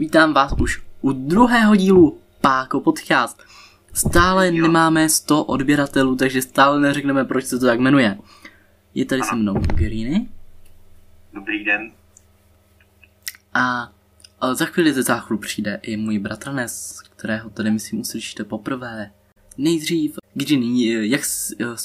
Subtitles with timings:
[0.00, 3.42] Vítám vás už u druhého dílu Páko Podcast.
[3.92, 4.62] Stále Jo.
[4.66, 8.18] nemáme 100 odběratelů, takže stále neřekneme, proč se to tak jmenuje.
[8.94, 10.28] Je tady se mnou Greeny
[11.34, 11.92] Dobrý den.
[13.54, 13.92] a,
[14.40, 19.10] a za chvíli ze záchodu přijde i můj bratranec, kterého tady myslím uslyšíte poprvé.
[19.58, 21.20] Nejdřív, Greeny, jak,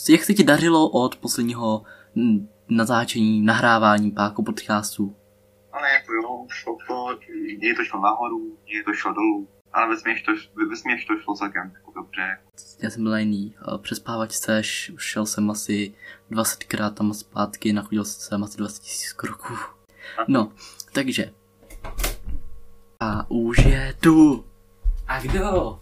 [0.10, 1.84] jak se ti dařilo od posledního
[2.70, 5.16] natáčení, nahrávání Páko Podcastu?
[5.78, 9.48] Ale jako jo, šlo to, někdy to šlo nahoru, někdy to šlo dolů.
[9.74, 10.32] Ale ve směš to,
[10.70, 12.38] ve směš to šlo celkem jako dobře.
[12.84, 13.56] Já jsem byl jiný.
[13.62, 15.94] eh, Přespávačce š- šel jsem asi
[16.32, 19.54] 20krát tam zpátky, nachodil jsem asi 20 tisíc kroků.
[20.28, 20.52] No,
[20.94, 21.34] takže.
[23.00, 24.46] A už je tu.
[25.08, 25.80] A kdo?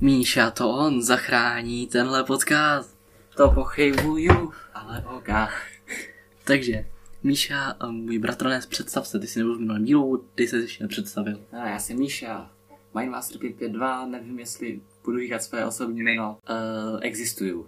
[0.00, 2.96] Míša, to on zachrání tenhle podcast.
[3.36, 5.48] To pochybuju, ale oka.
[6.44, 6.86] Takže,
[7.26, 10.84] Míša, a můj bratranec, představ se, ty si nebyl v minulém dílu, ty se ještě
[10.84, 11.40] nepředstavil.
[11.52, 12.50] A já jsem Míša.
[12.98, 16.38] Mindmaster 552, nevím jestli budu říkat své osobní jméno.
[16.50, 17.66] Uh, existuju.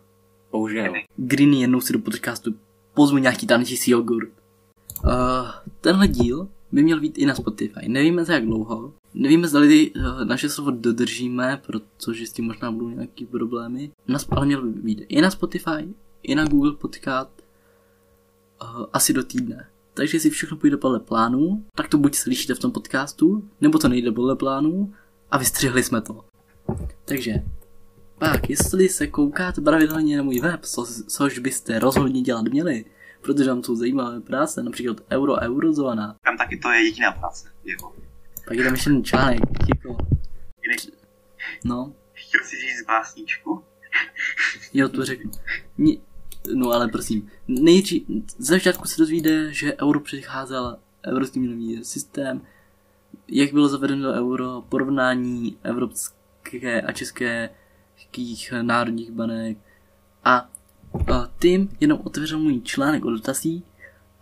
[0.53, 0.93] Bohužel.
[1.17, 2.55] Greeny jednou si do podcastu
[2.95, 4.31] pozvu nějaký tančící jogurt.
[5.05, 5.11] Uh,
[5.81, 7.89] tenhle díl by měl být i na Spotify.
[7.89, 8.95] Nevíme za jak dlouho.
[9.15, 13.91] Nevíme, zda uh, naše slovo dodržíme, protože s tím možná budou nějaký problémy.
[14.09, 15.89] Na, ale měl by být i na Spotify,
[16.23, 17.38] i na Google Podcast.
[18.63, 19.67] Uh, asi do týdne.
[19.95, 23.89] Takže jestli všechno půjde podle plánu, tak to buď slyšíte v tom podcastu, nebo to
[23.89, 24.93] nejde podle plánu
[25.31, 26.25] a vystřihli jsme to.
[27.05, 27.33] Takže
[28.19, 32.85] pak, jestli se koukáte pravidelně na můj web, co, což byste rozhodně dělat měli,
[33.21, 37.49] protože tam jsou zajímavé práce, například Euro Eurozóna, Tam taky to je jediná práce.
[37.65, 37.93] Jeho.
[38.49, 39.41] pak je tam ještě jeden článek.
[40.63, 40.99] Jiný-
[41.65, 43.65] No, Chtěl si říct básničku?
[44.75, 45.31] jo, to řeknu.
[45.79, 46.01] Ni-
[46.55, 48.03] no ale prosím, nejdřív,
[48.39, 52.43] ze začátku se dozvíde, že euro přicházel evropský měnový systém,
[53.29, 57.51] jak bylo zavedeno euro, porovnání evropské a české
[57.97, 59.59] českých národních banek
[60.25, 60.51] a,
[61.15, 63.65] a tím jenom otevřel můj článek o dotazí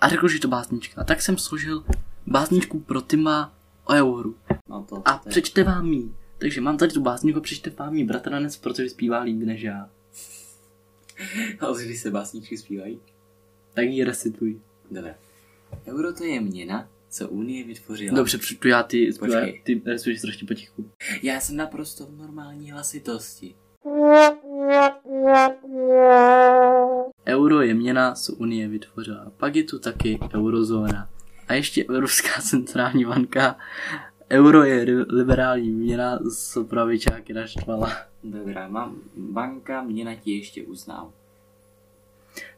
[0.00, 1.00] a řekl, že to básnička.
[1.00, 1.84] A tak jsem složil
[2.26, 3.53] básničku pro Tima
[3.84, 4.34] o euru.
[4.69, 6.14] No to, A přečte vám jí.
[6.38, 9.88] Takže mám tady tu básničku a přečte vám jí bratranec, protože zpívá líp než já.
[11.60, 13.00] A od kdy se básničky zpívají?
[13.75, 14.60] Tak ji recituj.
[14.91, 15.15] Dobře.
[15.87, 18.16] Euro to je měna, co Unie vytvořila.
[18.16, 19.62] Dobře, přečtu já ty, Počkej.
[19.65, 20.91] ty recituješ strašně potichu.
[21.22, 23.55] Já jsem naprosto v normální hlasitosti.
[27.26, 29.32] Euro je měna, co Unie vytvořila.
[29.37, 31.10] Pak je tu taky eurozóna.
[31.49, 33.56] A ještě Evropská centrální banka.
[34.31, 36.19] Euro je liberální měna,
[36.53, 37.97] co pravičáky naštvala.
[38.25, 41.12] Dobrá, mám banka, měna ti ještě uznám.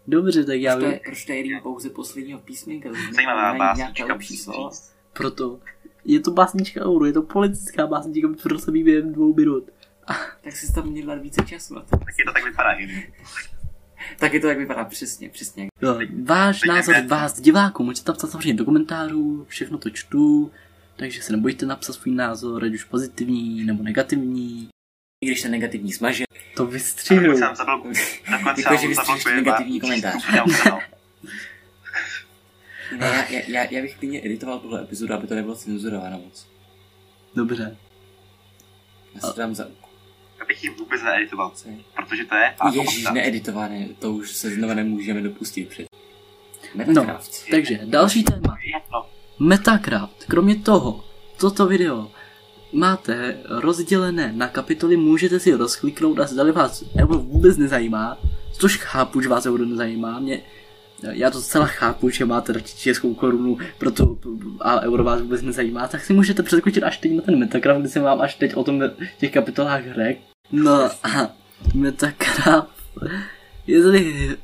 [0.07, 2.89] Dobře, tak já Proč to, vím, je, proč to je pouze posledního písmenka?
[3.15, 4.93] Zajímavá básnička, lepší musím říct.
[5.13, 5.59] proto
[6.05, 9.65] je to básnička euro, je to politická básnička, pro se během dvou minut.
[10.41, 11.97] Tak si tam měl dát více času na to.
[11.97, 13.05] Taky to tak vypadá jiný.
[14.19, 15.69] Taky to tak vypadá přesně, přesně.
[15.83, 20.51] Jo, váš názor, vás diváků, můžete tam psat samozřejmě do komentářů, všechno to čtu,
[20.99, 24.69] takže se nebojte napsat svůj názor, ať už pozitivní nebo negativní.
[25.25, 26.25] I když ten negativní smaže,
[26.57, 27.39] To vystřihnu.
[27.39, 27.95] sám zablokuji.
[28.31, 30.25] Nakonec Jako, sám že vystříš zablokuje negativní komentář.
[32.99, 36.49] Ne, já, já, já, bych klidně editoval tuhle epizodu, aby to nebylo cenzurováno moc.
[37.35, 37.77] Dobře.
[39.15, 39.91] Já si to dám za úkol.
[40.41, 41.53] Já bych ji vůbec needitoval,
[41.97, 45.87] protože to je Ježíš, needitované, to už se znova nemůžeme dopustit před.
[46.75, 47.51] No, Metacraft.
[47.51, 48.59] takže další téma.
[48.63, 49.18] Je to.
[49.39, 50.25] Metacraft.
[50.25, 51.05] Kromě toho,
[51.41, 52.11] toto video
[52.73, 58.19] máte rozdělené na kapitoly, můžete si rozkliknout a zdali vás euro vůbec nezajímá,
[58.53, 60.43] což chápu, že vás euro nezajímá, mě,
[61.03, 64.17] já to zcela chápu, že máte radši českou korunu proto,
[64.61, 67.89] a euro vás vůbec nezajímá, tak si můžete přeskočit až teď na ten Metacraft, kdy
[67.89, 68.83] jsem vám až teď o tom
[69.19, 70.21] těch kapitolách řekl.
[70.53, 71.31] No a
[71.75, 72.71] Metacraft
[73.67, 74.37] je tady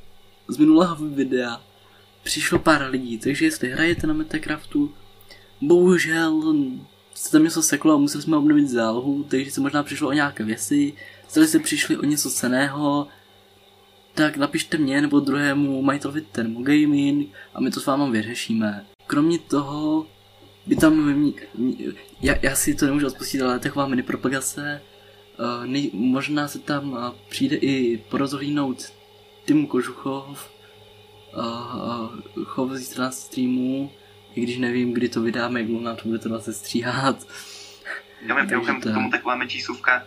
[0.49, 1.61] z minulého videa
[2.25, 4.95] přišlo pár lidí, takže jestli hrajete na Metacraftu,
[5.61, 6.55] bohužel
[7.15, 10.44] se tam něco seklo a museli jsme obnovit zálohu, takže se možná přišlo o nějaké
[10.44, 10.93] věci,
[11.25, 13.09] jestli se přišli o něco ceného,
[14.15, 18.87] tak napište mě nebo druhému majitelovi Thermo Gaming a my to s váma vyřešíme.
[19.06, 20.06] Kromě toho
[20.67, 21.25] by tam
[22.21, 24.82] já, já si to nemůžu odpustit, ale taková mini propagace.
[25.38, 26.99] Uh, nej, možná se tam uh,
[27.29, 28.93] přijde i porozhlídnout
[29.47, 30.50] Tim Kožuchov,
[31.37, 33.91] uh, chov zítra na streamu,
[34.35, 37.27] i když nevím, kdy to vydáme, jak nám to bude trvat se stříhat.
[38.27, 40.07] Já mám mimochodem to- k tomu taková menší suvka.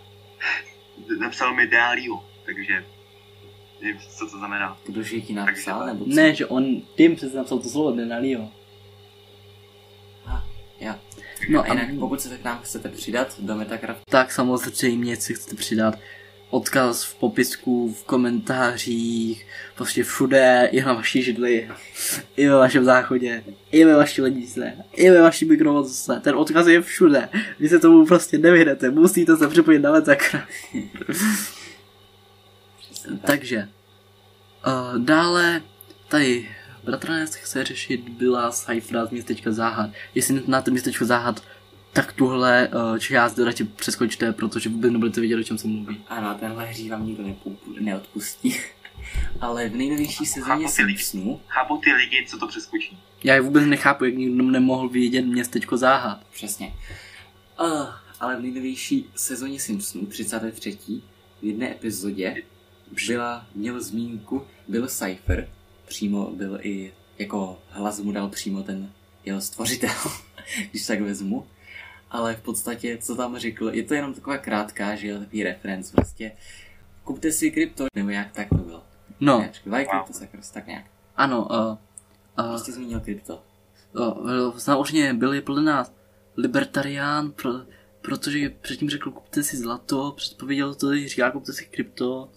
[1.19, 2.85] Napsal mi Dálio, takže
[3.81, 4.77] nevím, co to znamená.
[4.85, 6.11] Kdože ti napsal, nebo co?
[6.11, 8.51] Ne, že on, Tim přece napsal to slovo, Leo.
[10.79, 10.99] Já.
[11.49, 15.33] No A a jinak, pokud se k nám chcete přidat do Metacraft, tak samozřejmě si
[15.33, 15.95] chcete přidat
[16.49, 21.69] odkaz v popisku, v komentářích, prostě všude, i na vaší židli,
[22.37, 26.19] i ve vašem záchodě, i ve vaší lednice, i ve vaší mikrovlnce.
[26.23, 27.29] Ten odkaz je všude.
[27.59, 30.35] Vy se tomu prostě nevyhnete, musíte se připojit na tak.
[33.25, 33.67] Takže,
[34.67, 35.61] uh, dále
[36.07, 36.47] tady
[36.83, 39.89] bratranec chce řešit byla Cypher z městečka Záhad.
[40.15, 41.43] Jestli neznáte městečko Záhad,
[41.97, 46.01] tak tuhle uh, část radši přeskočte, protože vůbec nebudete vědět, o čem se mluví.
[46.07, 47.23] Ano, tenhle hří vám nikdo
[47.79, 48.55] neodpustí.
[49.41, 50.69] Ale v nejnovější sezóně.
[50.69, 52.99] Simpsonů, Chápu ty lidi, co to přeskočí.
[53.23, 56.25] Já je vůbec nechápu, jak nikdo nemohl vědět městečko Záhad.
[56.33, 56.73] přesně,
[57.61, 57.87] uh,
[58.19, 60.77] ale v nejnovější sezóně Simpsonů, 33.
[61.41, 62.43] v jedné epizodě
[63.07, 65.49] byla, měl zmínku, byl Cypher,
[65.87, 68.91] přímo byl i, jako hlas mu dal přímo ten
[69.25, 69.95] jeho stvořitel,
[70.71, 71.47] když tak vezmu.
[72.09, 75.91] Ale v podstatě, co tam řekl, je to jenom taková krátká, že jo, takový reference,
[75.95, 76.31] prostě
[77.03, 78.83] kupte si krypto, nebo jak tak to bylo.
[79.19, 80.85] No, počkej, Buy crypto suckers, tak nějak.
[81.15, 81.55] ano, uh,
[82.45, 83.43] uh, Prostě zmínil krypto.
[83.93, 85.93] uh, samozřejmě byl je podle nás
[86.37, 87.51] libertarián, pro,
[88.01, 92.29] protože předtím řekl kupte si zlato, předpověděl to, že říká kupte si krypto.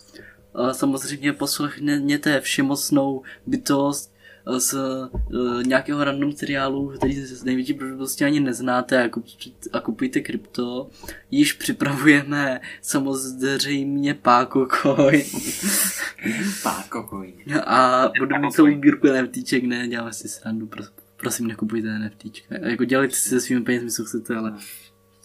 [0.55, 4.14] Uh, samozřejmě poslechněte všemocnou bytost
[4.59, 9.25] z uh, nějakého random seriálu, který z největší pravděpodobností ani neznáte a, kup,
[9.73, 10.91] a kupujte krypto.
[11.31, 15.23] Již připravujeme samozřejmě Páko Coin.
[16.63, 17.35] Páko coin.
[17.67, 22.55] A budu mít celou sbírku NFTček, ne, děláme si srandu, pros, prosím nekupujte NFTčka.
[22.61, 24.55] Jako dělejte si se svými penězmi, co chcete, ale,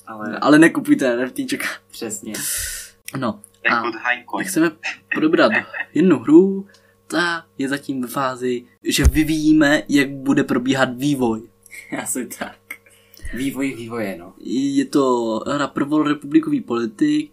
[0.07, 1.67] Ale ale nekupujte NFTčka.
[1.91, 2.33] přesně.
[3.17, 3.39] No,
[3.69, 3.73] Tak
[4.39, 4.71] a chceme
[5.15, 5.51] probrat
[5.93, 6.67] jednu hru,
[7.07, 11.41] ta je zatím ve fázi, že vyvíjíme, jak bude probíhat vývoj.
[12.01, 12.57] Asi tak.
[13.33, 14.33] Vývoj vývoje, no.
[14.39, 17.31] Je to hra prvorepublikový politik,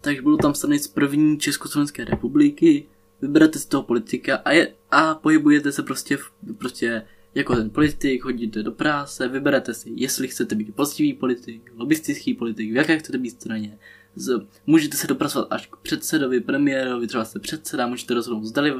[0.00, 2.86] takže budou tam strany z první Československé republiky,
[3.22, 7.02] vyberete si toho politika a, je, a pohybujete se prostě, v, prostě
[7.34, 12.72] jako ten politik, chodíte do práce, vyberete si, jestli chcete být poctivý politik, lobistický politik,
[12.72, 13.78] v jaké chcete být straně.
[14.16, 18.74] Z, můžete se dopracovat až k předsedovi, premiérovi, třeba jste předseda, můžete rozhodnout, zdali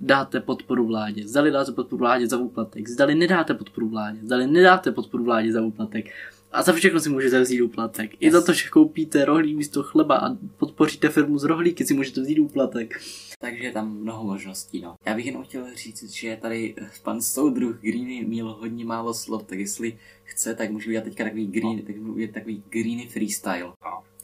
[0.00, 4.92] dáte podporu vládě, zdali dáte podporu vládě za úplatek, zdali nedáte podporu vládě, zdali nedáte
[4.92, 6.06] podporu vládě za úplatek.
[6.52, 8.10] A za všechno si můžete vzít úplatek.
[8.20, 12.20] I za to, že koupíte rohlík místo chleba a podpoříte firmu z rohlíky, si můžete
[12.20, 13.00] vzít úplatek.
[13.38, 14.94] Takže je tam mnoho možností, no.
[15.06, 19.58] Já bych jenom chtěl říct, že tady pan soudruh Greeny měl hodně málo slov, tak
[19.58, 23.72] jestli chce, tak můžu udělat teďka takový green, tak můžu udělat takový greeny freestyle.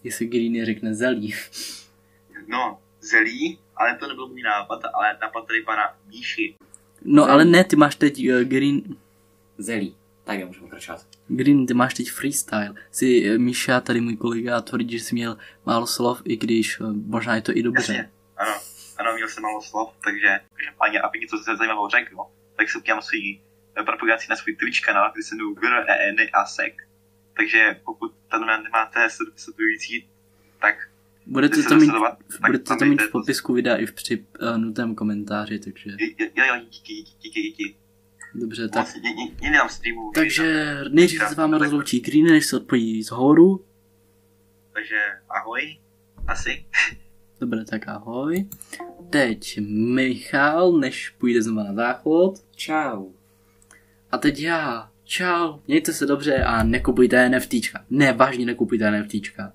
[0.04, 1.34] Jestli Greeny řekne zelí.
[2.46, 6.54] No, zelí, ale to nebyl můj nápad, ale nápad tady pana Míši.
[7.04, 7.32] No Zelí.
[7.32, 8.82] ale ne, ty máš teď uh, Green,
[9.58, 9.96] Zelí.
[10.24, 11.06] Tak já můžu pokračovat.
[11.28, 12.74] Green, ty máš teď freestyle.
[12.90, 16.92] Si uh, Míša, tady můj kolega, tvrdí, že jsi měl málo slov, i když uh,
[16.92, 17.92] možná je to i dobře.
[17.92, 18.54] Jasně, ano,
[18.96, 22.16] ano, měl jsem málo slov, takže, takže páně, aby něco zajímavého řekl,
[22.56, 23.40] tak se podívám svůj
[23.84, 26.88] propagaci na svůj Twitch kanál, kde se jmenuji GREN a SEC.
[27.38, 30.08] Takže pokud tam nemáte sledu- sledující,
[30.61, 30.75] tak
[31.26, 34.94] Budete to mít, sledovat, tak budete tam to mít v popisku videa i v připnutém
[34.94, 37.76] komentáři, takže jo, jo, jo, díky, díky, díky,
[38.35, 38.82] dobře, tak.
[38.82, 39.00] Vlastně,
[39.69, 40.11] streamu.
[40.14, 43.64] Takže nejdřív se s vámi rozloučí Green, než se odpojí z horu.
[44.73, 45.79] Takže ahoj,
[46.27, 46.67] asi.
[47.41, 48.48] Dobře, tak ahoj.
[49.10, 52.34] Teď Michal, než půjde znova na záchod.
[52.56, 53.10] Čau.
[54.10, 54.91] A teď já.
[55.10, 57.84] Čau, mějte se dobře a nekupujte NFTčka.
[57.91, 59.53] Ne, vážně nekupujte NFTčka.